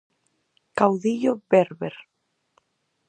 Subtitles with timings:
[0.79, 1.95] Caudillo bérber.